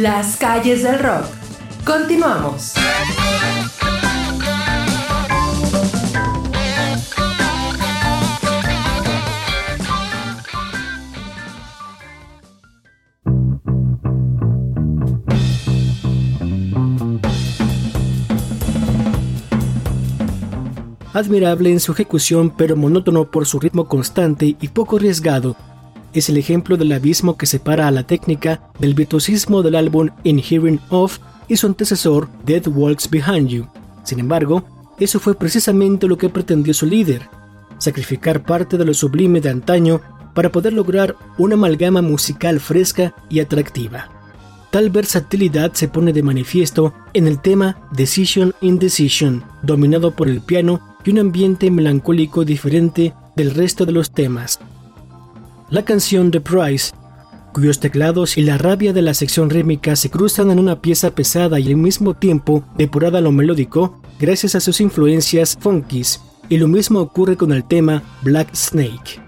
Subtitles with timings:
[0.00, 1.24] Las calles del rock.
[1.84, 2.74] Continuamos.
[21.12, 25.56] admirable en su ejecución pero monótono por su ritmo constante y poco arriesgado.
[26.12, 30.42] Es el ejemplo del abismo que separa a la técnica del virtuosismo del álbum In
[30.42, 33.66] Hearing Of y su antecesor Dead Walks Behind You.
[34.04, 34.64] Sin embargo,
[34.98, 37.28] eso fue precisamente lo que pretendió su líder,
[37.78, 40.00] sacrificar parte de lo sublime de antaño
[40.34, 44.08] para poder lograr una amalgama musical fresca y atractiva.
[44.70, 50.96] Tal versatilidad se pone de manifiesto en el tema Decision Indecision, dominado por el piano
[51.04, 54.60] y un ambiente melancólico diferente del resto de los temas.
[55.70, 56.94] La canción de Price,
[57.52, 61.60] cuyos teclados y la rabia de la sección rítmica se cruzan en una pieza pesada
[61.60, 66.68] y al mismo tiempo depurada a lo melódico, gracias a sus influencias funkies, y lo
[66.68, 69.20] mismo ocurre con el tema Black Snake.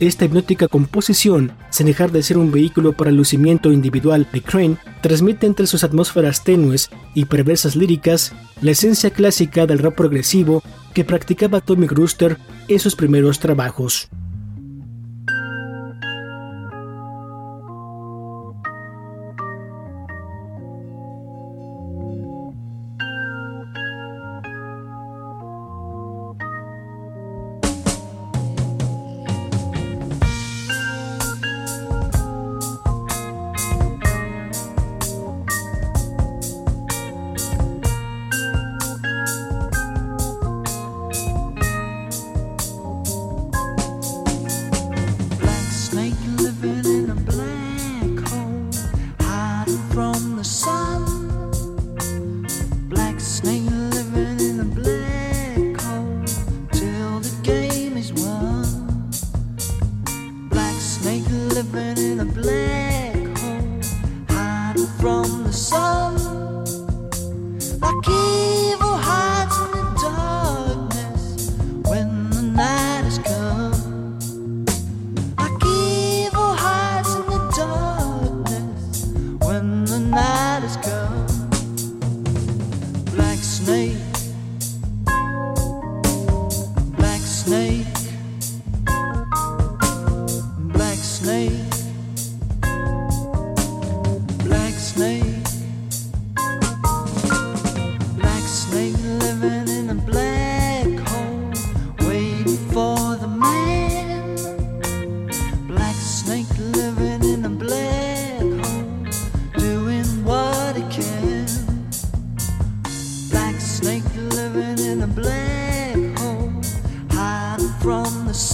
[0.00, 4.78] Esta hipnótica composición, sin dejar de ser un vehículo para el lucimiento individual de Crane,
[5.02, 10.62] transmite entre sus atmósferas tenues y perversas líricas la esencia clásica del rap progresivo
[10.94, 14.08] que practicaba Tommy Gruster en sus primeros trabajos.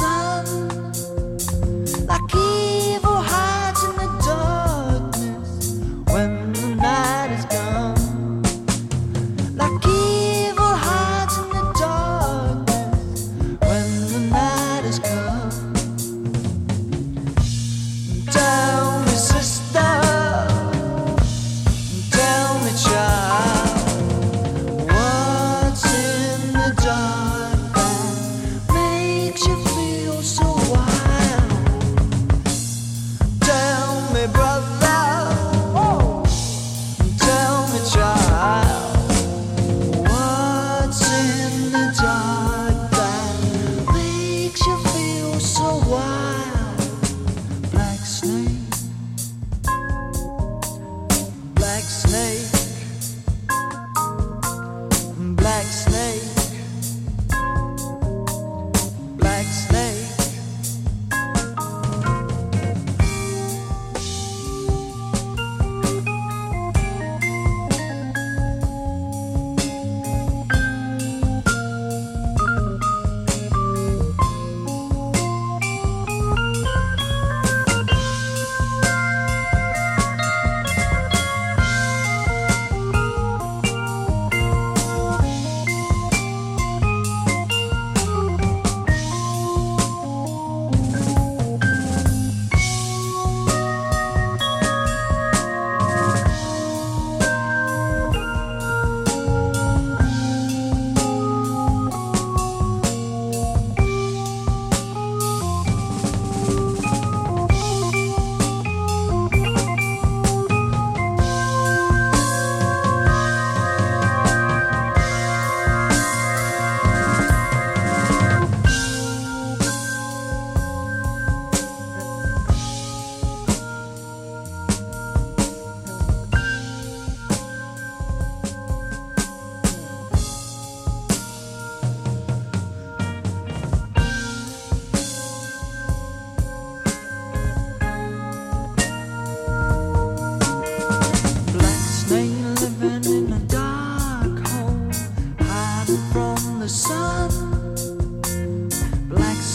[0.08, 0.48] love
[2.08, 2.97] like.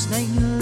[0.04, 0.53] snake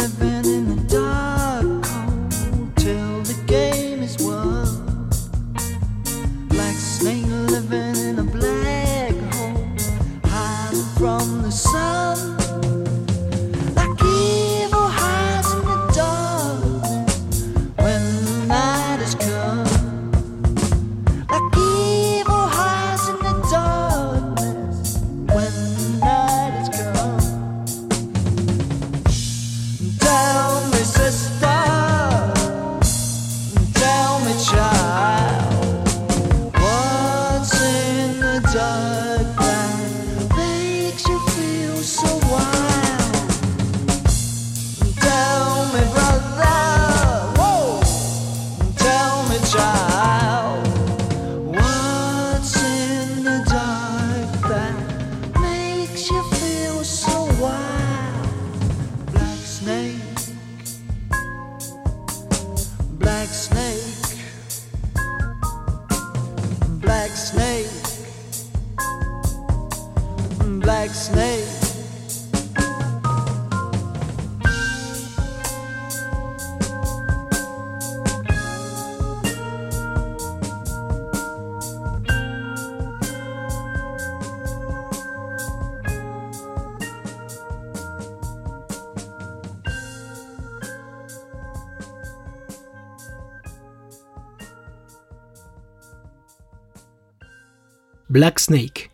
[98.14, 98.92] Black Snake,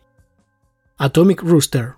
[0.96, 1.94] Atomic Rooster.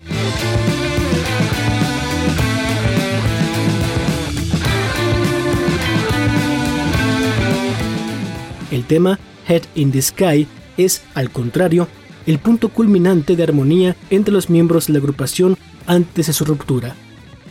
[8.71, 10.47] El tema Head in the Sky
[10.79, 11.89] es, al contrario,
[12.25, 16.97] el punto culminante de armonía entre los miembros de la agrupación antes de su ruptura.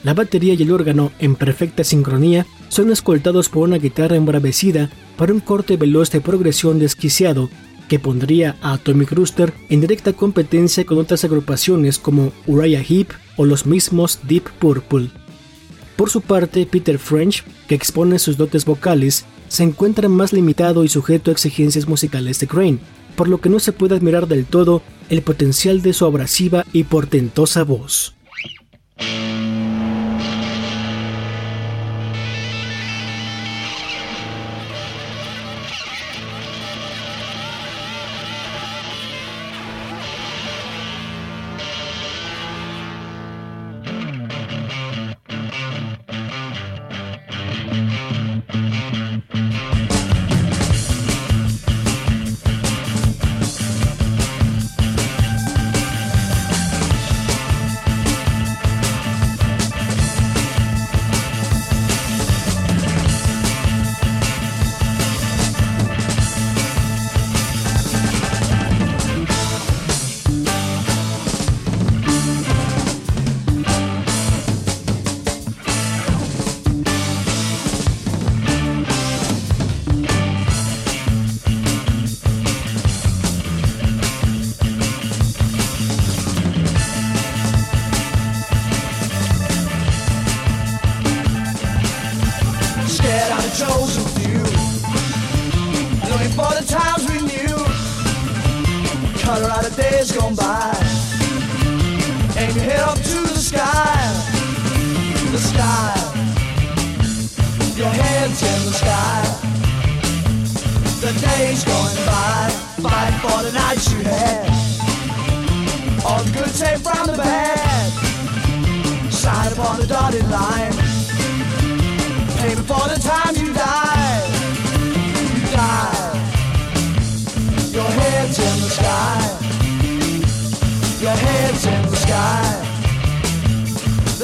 [0.03, 5.31] La batería y el órgano, en perfecta sincronía, son escoltados por una guitarra embravecida para
[5.31, 7.51] un corte veloz de progresión desquiciado
[7.89, 13.43] que pondría a Atomic Rooster en directa competencia con otras agrupaciones como Uriah Heep o
[13.43, 15.09] los mismos Deep Purple.
[15.97, 20.87] Por su parte, Peter French, que expone sus dotes vocales, se encuentra más limitado y
[20.87, 22.79] sujeto a exigencias musicales de Crane,
[23.17, 26.83] por lo que no se puede admirar del todo el potencial de su abrasiva y
[26.85, 28.15] portentosa voz.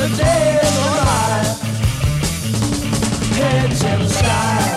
[0.10, 1.62] the day is alive.
[3.38, 4.75] Heads in the sky.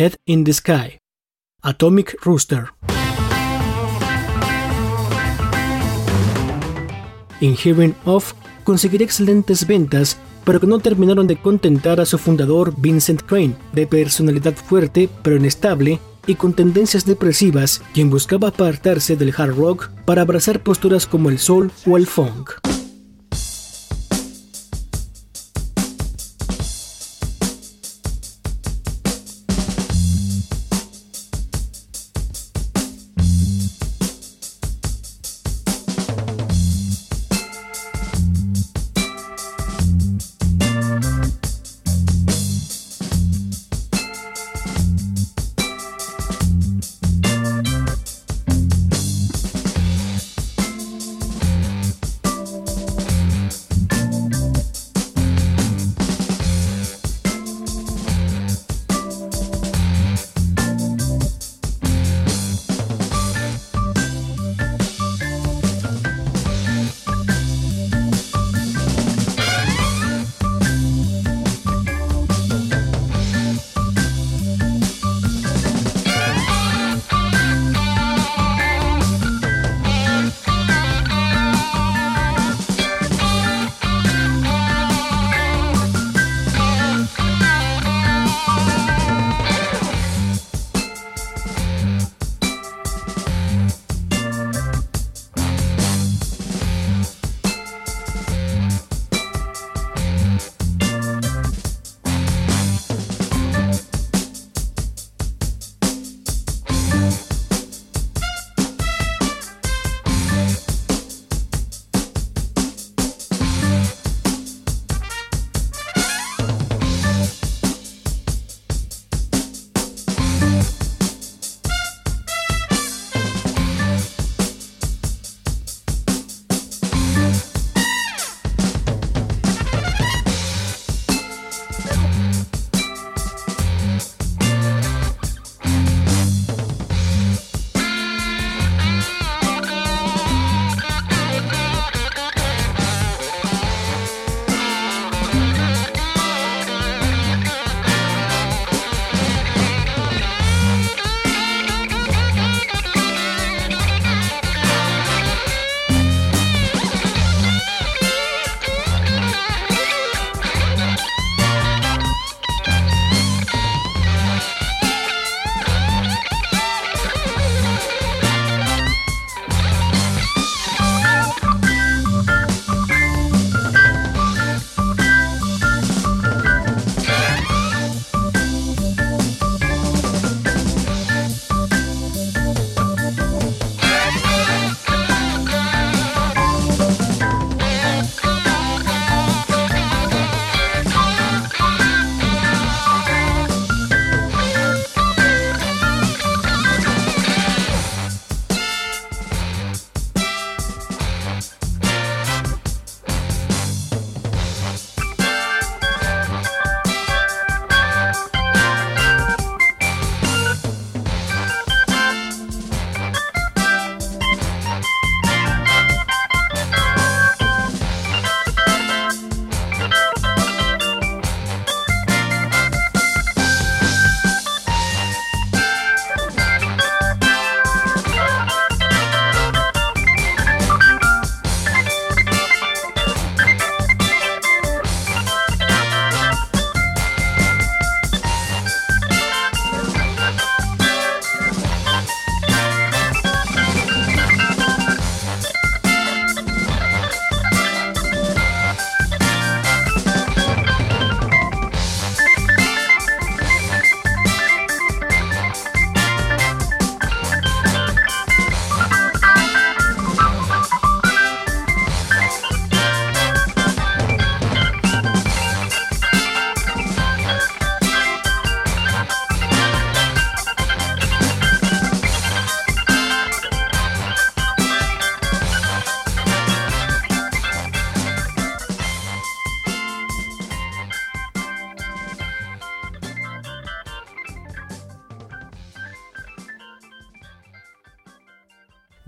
[0.00, 0.98] Head in the Sky,
[1.62, 2.70] Atomic Rooster.
[7.42, 8.32] In Hearing Of
[8.64, 10.16] conseguiría excelentes ventas,
[10.46, 15.36] pero que no terminaron de contentar a su fundador Vincent Crane, de personalidad fuerte pero
[15.36, 21.28] inestable y con tendencias depresivas, quien buscaba apartarse del hard rock para abrazar posturas como
[21.28, 22.52] el soul o el funk.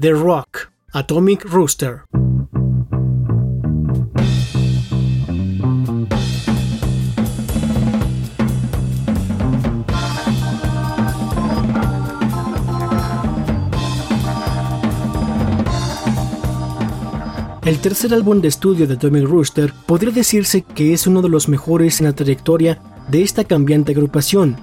[0.02, 2.02] The Rock, Atomic Rooster.
[17.64, 21.48] El tercer álbum de estudio de Atomic Rooster podría decirse que es uno de los
[21.48, 24.56] mejores en la trayectoria de esta cambiante agrupación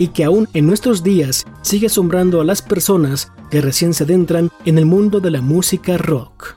[0.00, 4.50] y que aún en nuestros días sigue asombrando a las personas que recién se adentran
[4.64, 6.56] en el mundo de la música rock.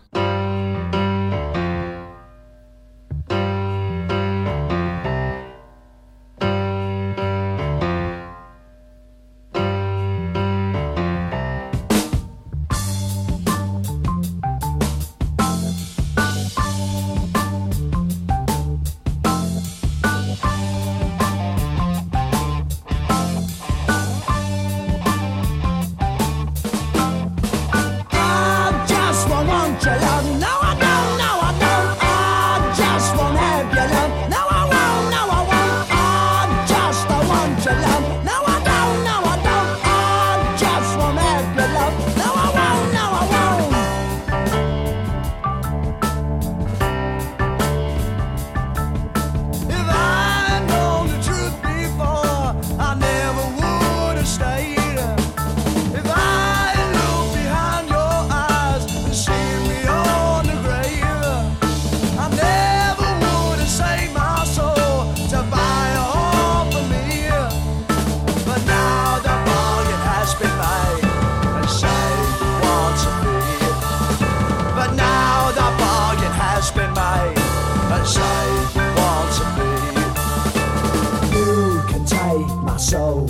[82.83, 83.29] soul.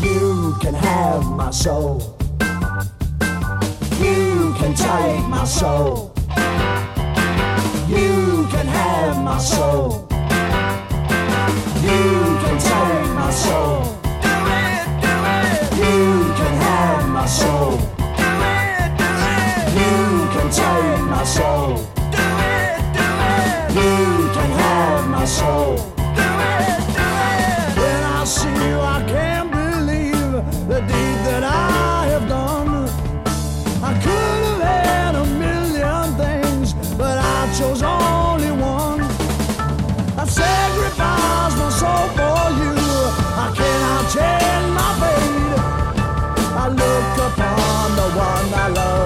[0.00, 2.16] You can have my soul.
[3.98, 6.14] You can take my soul.
[7.88, 10.06] You can have my soul.
[11.82, 13.82] You can take my soul.
[14.22, 15.62] Do it, do it.
[15.82, 17.76] You can have my soul.
[18.20, 19.66] Do it, do it.
[19.82, 21.74] You can take my soul.
[22.14, 23.74] Do it, do it.
[23.74, 25.87] You can have my soul.
[48.16, 48.97] one I love.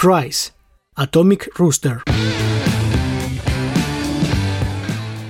[0.00, 0.52] Price,
[0.94, 2.02] Atomic Rooster.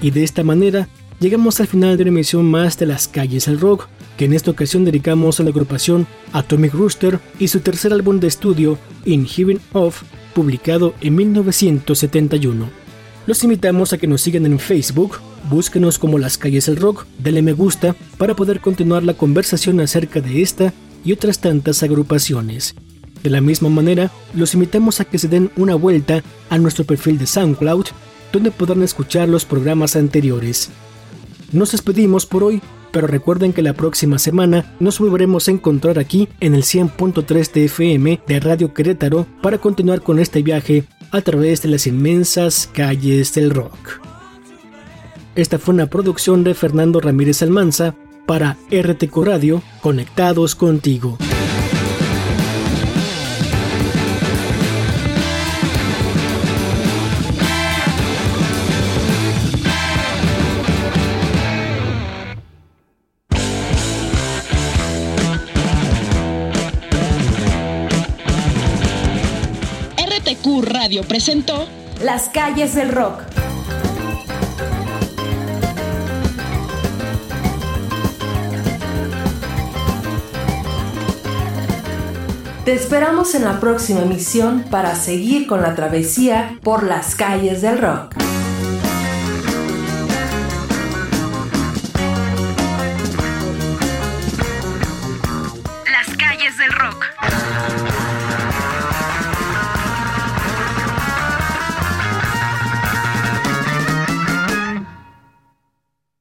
[0.02, 0.88] Y de esta manera
[1.20, 4.50] llegamos al final de una emisión más de Las Calles del Rock, que en esta
[4.50, 9.58] ocasión dedicamos a la agrupación Atomic Rooster y su tercer álbum de estudio, In Heaven
[9.72, 10.02] Of,
[10.34, 12.68] publicado en 1971.
[13.26, 17.40] Los invitamos a que nos sigan en Facebook, búsquenos como Las Calles del Rock, denle
[17.40, 20.74] me gusta para poder continuar la conversación acerca de esta
[21.06, 22.74] y otras tantas agrupaciones.
[23.22, 27.18] De la misma manera, los invitamos a que se den una vuelta a nuestro perfil
[27.18, 27.86] de SoundCloud,
[28.32, 30.70] donde podrán escuchar los programas anteriores.
[31.52, 32.60] Nos despedimos por hoy,
[32.92, 37.64] pero recuerden que la próxima semana nos volveremos a encontrar aquí en el 100.3 de
[37.64, 43.34] FM de Radio Querétaro para continuar con este viaje a través de las inmensas calles
[43.34, 44.00] del rock.
[45.34, 47.94] Esta fue una producción de Fernando Ramírez Almanza
[48.26, 51.16] para RTC Radio, conectados contigo.
[71.06, 71.68] Presentó
[72.02, 73.20] Las calles del rock.
[82.64, 86.84] Te esperamos en la próxima emisión para seguir con la travesía por.
[86.84, 88.27] Las calles del rock.